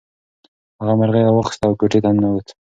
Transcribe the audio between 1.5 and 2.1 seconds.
او کوټې ته